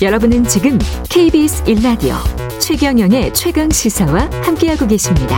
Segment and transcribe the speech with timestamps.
[0.00, 0.78] 여러분은 지금
[1.10, 2.14] KBS 1라디오
[2.60, 5.36] 최경영의 최강 시사와 함께하고 계십니다.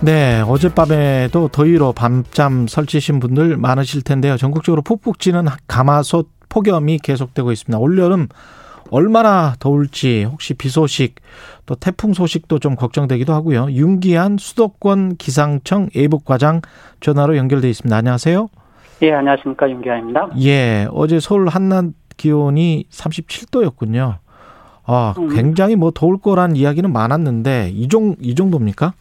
[0.00, 4.36] 네, 어젯밤에도 더위로 밤잠 설치신 분들 많으실 텐데요.
[4.36, 7.76] 전국적으로 푹푹 찌는 가마솥 폭염이 계속되고 있습니다.
[7.76, 8.28] 올여름
[8.90, 11.16] 얼마나 더울지 혹시 비 소식
[11.66, 13.72] 또 태풍 소식도 좀 걱정되기도 하고요.
[13.72, 16.60] 윤기한 수도권 기상청 예북과장
[17.00, 17.96] 전화로 연결돼 있습니다.
[17.96, 18.48] 안녕하세요.
[19.02, 19.68] 예, 안녕하십니까.
[19.68, 20.30] 윤기환입니다.
[20.42, 24.16] 예, 어제 서울 한낮 기온이 37도였군요.
[24.86, 25.28] 아, 음.
[25.34, 28.94] 굉장히 뭐 더울 거란 이야기는 많았는데 이, 정, 이 정도입니까?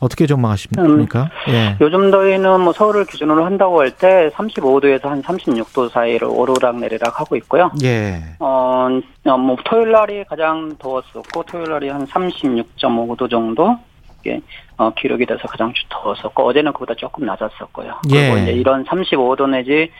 [0.00, 0.82] 어떻게 전망하십니까?
[1.22, 1.76] 음, 예.
[1.80, 7.36] 요즘 더위는 뭐 서울을 기준으로 한다고 할 때 35도에서 한 36도 사이를 오르락 내리락 하고
[7.36, 7.70] 있고요.
[7.82, 8.20] 예.
[8.38, 8.88] 어,
[9.24, 13.76] 어, 뭐 토요일 날이 가장 더웠었고 토요일 날이 한 36.5도 정도
[14.24, 14.40] 게
[14.76, 18.00] 어, 기록이 돼서 가장 더웠었고 어제는 그보다 조금 낮았었고요.
[18.10, 18.30] 예.
[18.30, 19.90] 그리고 이제 이런 35도 내지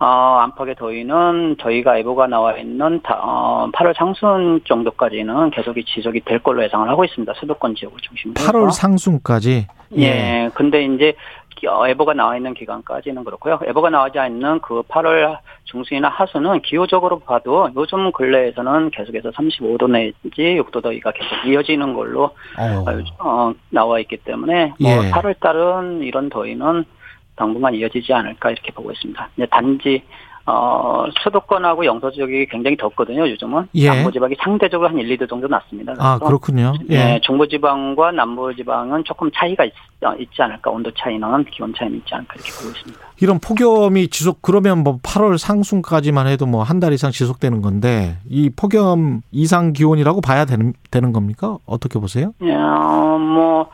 [0.00, 0.06] 어,
[0.42, 6.62] 안팎의 더위는 저희가 예보가 나와 있는 다, 어, 8월 상순 정도까지는 계속이 지속이 될 걸로
[6.62, 7.32] 예상을 하고 있습니다.
[7.34, 8.34] 수도권 지역을 중심으로.
[8.40, 9.66] 8월 상순까지?
[9.96, 10.02] 예.
[10.02, 10.50] 예.
[10.54, 11.14] 근데 이제
[11.66, 13.58] 예보가 나와 있는 기간까지는 그렇고요.
[13.66, 20.82] 예보가 나오지 않는 그 8월 중순이나 하순은 기후적으로 봐도 요즘 근래에서는 계속해서 35도 내지 6도
[20.82, 22.84] 더위가 계속 이어지는 걸로 어.
[23.18, 25.10] 어, 나와 있기 때문에 뭐 예.
[25.10, 26.84] 8월 달은 이런 더위는
[27.36, 29.28] 당분간 이어지지 않을까 이렇게 보고 있습니다.
[29.50, 30.02] 단지
[30.50, 33.68] 어, 수도권하고 영서 지역이 굉장히 덥거든요, 요즘은.
[33.74, 33.88] 예.
[33.88, 35.94] 남부 지방이 상대적으로 한 1, 2도 정도 낮습니다.
[35.98, 36.72] 아, 그렇군요.
[36.88, 36.96] 예.
[36.96, 39.72] 네, 중부 지방과 남부 지방은 조금 차이가 있,
[40.32, 43.00] 지 않을까, 온도 차이는, 기온 차이는 있지 않을까, 이렇게 보고 있습니다.
[43.20, 48.48] 이런 폭염이 지속, 그러면 뭐 8월 상순까지만 해도 뭐 한 달 이상 지속되는 건데, 이
[48.50, 51.58] 폭염 이상 기온이라고 봐야 되는, 되는 겁니까?
[51.66, 52.32] 어떻게 보세요?
[52.42, 53.68] 예, 어, 뭐,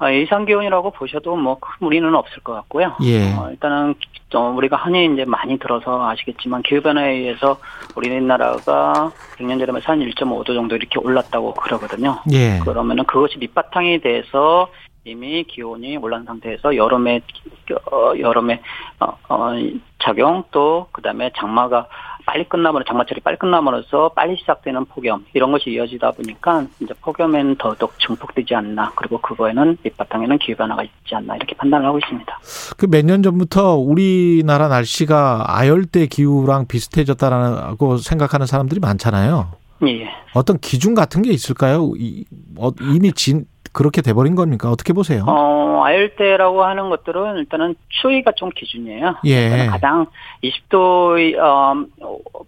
[0.00, 2.96] 아, 이상 기온이라고 보셔도 뭐큰 무리는 없을 것 같고요.
[3.02, 3.34] 예.
[3.34, 3.94] 어, 일단은
[4.32, 7.58] 우리가 흔히 이제 많이 들어서 아시겠지만 기후 변화에 의해서
[7.94, 12.18] 우리나라가 100년 전에 한 1.5도 정도 이렇게 올랐다고 그러거든요.
[12.32, 12.60] 예.
[12.60, 14.68] 그러면은 그것이 밑바탕이 돼서
[15.04, 17.20] 이미 기온이 올라온 상태에서 여름에
[17.92, 18.62] 어, 여름에
[19.00, 19.50] 어, 어,
[19.98, 21.86] 작용 또 그다음에 장마가
[22.30, 27.98] 빨리 끝나면 장마철이 빨리 끝나면서 빨리 시작되는 폭염 이런 것이 이어지다 보니까 이제 폭염에는 더더욱
[27.98, 32.38] 증폭되지 않나 그리고 그거에는 밑바탕에는 기후 변화가 있지 않나 이렇게 판단을 하고 있습니다.
[32.76, 39.50] 그 몇 년 전부터 우리나라 날씨가 아열대 기후랑 비슷해졌다라고 생각하는 사람들이 많잖아요.
[39.88, 40.08] 예.
[40.34, 41.90] 어떤 기준 같은 게 있을까요?
[42.58, 44.70] 어, 이미 진, 그렇게 돼버린 겁니까?
[44.70, 45.24] 어떻게 보세요?
[45.28, 49.16] 어, 아열대라고 하는 것들은 일단은 추위가 좀 기준이에요.
[49.26, 49.66] 예.
[49.70, 50.06] 가장
[50.42, 51.84] 20도, 어,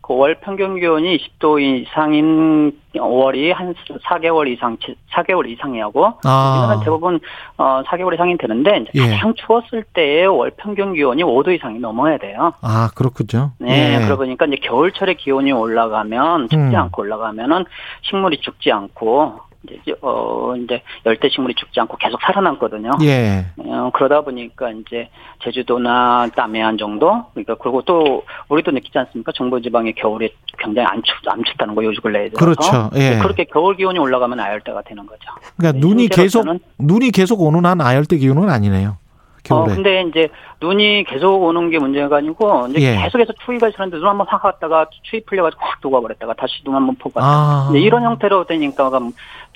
[0.02, 3.74] 그월 평균 기온이 20도 이상인 5월이 한
[4.04, 4.76] 4개월 이상,
[5.12, 6.80] 4개월 이상이 하고, 아.
[6.84, 7.20] 대부분,
[7.56, 9.00] 어, 4개월 이상이 되는데, 예.
[9.00, 12.52] 가장 추웠을 때의 월 평균 기온이 5도 이상이 넘어야 돼요.
[12.60, 13.52] 아, 그렇군요.
[13.58, 13.94] 네.
[13.94, 13.96] 예.
[13.98, 16.74] 그러다 보니까 이제 겨울철에 기온이 올라가면, 춥지 음.
[16.74, 17.64] 않고 올라가면은
[18.02, 22.90] 식물이 죽지 않고, 이제 어 이제 열대 식물이 죽지 않고 계속 살아남거든요.
[23.02, 23.46] 예.
[23.58, 25.08] 어, 그러다 보니까 이제
[25.44, 29.32] 제주도나 남해안 정도 그러니까 그리고 또 우리도 느끼지 않습니까?
[29.32, 32.90] 정부지방의 겨울에 굉장히 안 춥, 안 춥다는 거 요즘 근래에 그렇죠.
[32.94, 33.18] 예.
[33.18, 35.22] 그렇게 겨울 기온이 올라가면 아열대가 되는 거죠.
[35.56, 36.44] 그러니까 네, 눈이 계속
[36.78, 38.96] 눈이 계속 오는 한 아열대 기온은 아니네요.
[39.42, 39.72] 겨울에.
[39.72, 40.28] 어, 근데 이제
[40.60, 42.96] 눈이 계속 오는 게 문제가 아니고 이제 예.
[43.02, 47.16] 계속해서 추위가 있었는데 눈 한번 확 왔다가 추위 풀려가지고 확 녹아버렸다가 다시 눈 한번 폭
[47.16, 47.72] 왔다가 아.
[47.74, 48.90] 이런 형태로 되니까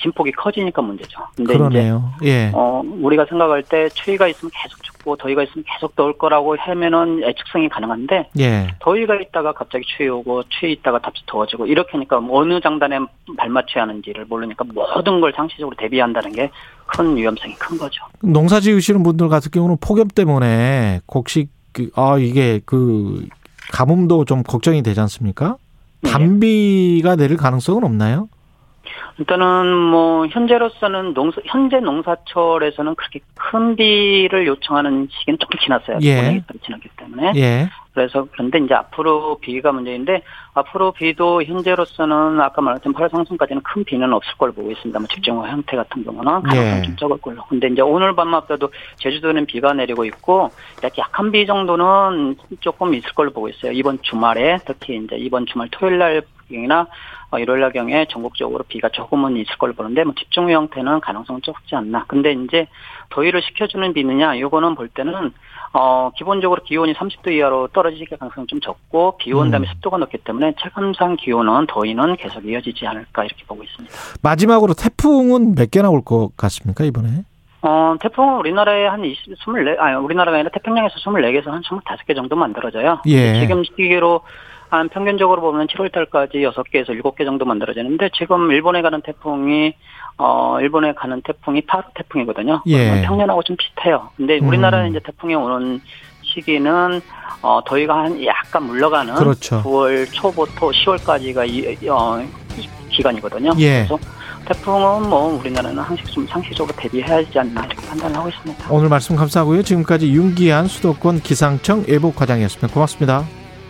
[0.01, 1.21] 진폭이 커지니까 문제죠.
[1.37, 2.11] 근데 그러네요.
[2.21, 2.51] 이제 예.
[2.55, 7.69] 어 우리가 생각할 때 추위가 있으면 계속 춥고 더위가 있으면 계속 더울 거라고 하면은 예측성이
[7.69, 8.67] 가능한데 예.
[8.81, 12.99] 더위가 있다가 갑자기 추위 오고 추위 있다가 다시 더워지고 이렇게 하니까 어느 장단에
[13.37, 16.51] 발맞춰야 하는지를 모르니까 모든 걸 상시적으로 대비한다는 게
[16.87, 18.05] 큰 위험성이 큰 거죠.
[18.21, 23.27] 농사 지으시는 분들 같은 경우는 폭염 때문에 곡식 그, 아 이게 그
[23.73, 25.57] 가뭄도 좀 걱정이 되지 않습니까?
[26.03, 26.11] 네.
[26.11, 28.29] 단비가 내릴 가능성은 없나요?
[29.19, 35.99] 일단은 뭐 현재로서는 농사 현재 농사철에서는 그렇게 큰 비를 요청하는 시기는 조금 지났어요.
[36.03, 36.43] 예.
[36.65, 37.33] 지났기 때문에.
[37.37, 37.71] 예.
[37.97, 40.21] 그래서 그런데 이제 앞으로 비가 문제인데
[40.53, 44.99] 앞으로 비도 현재로서는 아까 말했던 8월 상승까지는 큰 비는 없을 걸 보고 있습니다.
[44.99, 46.83] 뭐 집중화 형태 같은 경우는 가능성이 예.
[46.83, 47.43] 좀 적을 걸로.
[47.49, 50.51] 근데 이제 오늘 밤마다도 제주도는 비가 내리고 있고
[50.99, 53.73] 약간 비 정도는 조금 있을 걸로 보고 있어요.
[53.73, 56.87] 이번 주말에 특히 이제 이번 주말 토요일 날 이나 어,
[57.39, 62.05] 일요일 경에 전국적으로 비가 조금은 있을 걸로 보는데 뭐 집중 형태는 가능성은 적지 않나.
[62.09, 62.67] 근데 이제
[63.11, 65.33] 더위를 식혀주는 비느냐 이거는 볼 때는
[65.73, 69.73] 어 기본적으로 기온이 30도 이하로 떨어지실 가능성이 좀 적고 비 온 다음에 음.
[69.75, 73.95] 습도가 높기 때문에 체감상 기온은 더위는 계속 이어지지 않을까 이렇게 보고 있습니다.
[74.23, 77.25] 마지막으로 태풍은 몇 개나 올 것 같습니까 이번에?
[77.63, 79.53] 어, 태풍은 우리나라에 한 20, 24,
[79.85, 83.01] 아니, 우리나라가 아니라 태평양에서 24개에서 한 25개 정도 만들어져요.
[83.07, 83.41] 예.
[83.41, 84.21] 지금 시기로
[84.69, 89.75] 한 평균적으로 보면 7월 달까지 6개에서 7개 정도 만들어지는데 지금 일본에 가는 태풍이
[90.19, 92.63] 어 일본에 가는 태풍이 파루 태풍이거든요.
[92.67, 93.03] 예.
[93.03, 94.11] 평년하고 좀 비슷해요.
[94.17, 94.49] 근데 음.
[94.49, 94.91] 우리나라는 음.
[94.91, 95.81] 이제 태풍이 오는
[96.23, 97.01] 시기는
[97.43, 99.63] 어 더위가 한 약간 물러가는 그렇죠.
[99.63, 102.21] 9월 초부터 10월까지가 이, 어,
[102.91, 103.53] 기간이거든요.
[103.59, 103.87] 예.
[103.87, 103.99] 그래서
[104.47, 108.67] 태풍은 뭐 우리나라는 항상 좀 상시적으로 대비해야 하지 않나 이렇게 판단을 하고 있습니다.
[108.71, 109.63] 오늘 말씀 감사하고요.
[109.63, 112.73] 지금까지 윤기한 수도권 기상청 예보과장이었습니다.
[112.73, 113.25] 고맙습니다.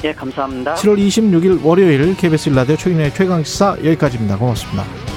[0.04, 0.74] 예, 감사합니다.
[0.74, 4.36] 7월 26일 월요일 KBS 일라디오 최근의 최강시사 여기까지입니다.
[4.36, 5.15] 고맙습니다.